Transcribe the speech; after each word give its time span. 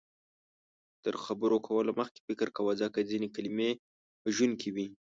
تر 1.03 1.13
خبرو 1.25 1.57
کولو 1.67 1.91
مخکې 1.99 2.19
فکر 2.27 2.47
کوه، 2.57 2.71
ځکه 2.81 2.99
ځینې 3.09 3.27
کلمې 3.35 3.71
وژونکې 4.25 4.69
وي 4.75 4.87